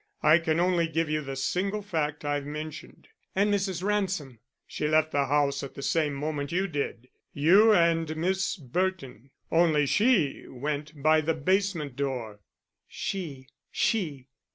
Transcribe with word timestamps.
I 0.23 0.39
can 0.39 0.59
only 0.59 0.87
give 0.87 1.11
you 1.11 1.21
the 1.21 1.35
single 1.35 1.83
fact 1.83 2.25
I've 2.25 2.47
mentioned." 2.47 3.07
"And 3.35 3.53
Mrs. 3.53 3.83
Ransom?" 3.83 4.39
"She 4.65 4.87
left 4.87 5.11
the 5.11 5.27
house 5.27 5.61
at 5.61 5.75
the 5.75 5.83
same 5.83 6.15
moment 6.15 6.51
you 6.51 6.65
did; 6.65 7.07
you 7.33 7.71
and 7.71 8.17
Miss 8.17 8.57
Burton. 8.57 9.29
Only 9.51 9.85
she 9.85 10.45
went 10.47 11.03
by 11.03 11.21
the 11.21 11.35
basement 11.35 11.95
door." 11.97 12.39
"She? 12.87 13.49
_She? 13.71 14.25